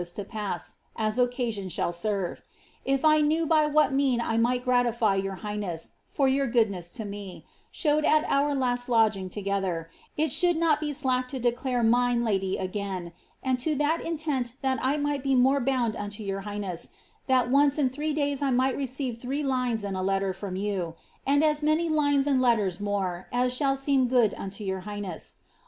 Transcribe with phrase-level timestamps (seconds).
[0.01, 2.41] K* to pass, as occai^ion shall serve.
[2.83, 7.05] If I knew by what mean I aiiglit gratify your highness for your glKxlno^s to
[7.05, 9.85] me, bhowod at our last kxlging Ufethcr,
[10.17, 14.79] it shoultl not \tc slack to declare mine lady again, and to that intent that
[14.81, 16.89] I might be more iKiund unto your highness,
[17.27, 20.95] that once in three days I might reefive three lines in a letter from you,
[21.27, 25.35] and us many lines and letters more as ■lisll seem go«»l unto your highness.